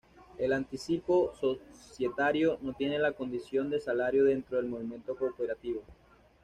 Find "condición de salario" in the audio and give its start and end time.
3.11-4.23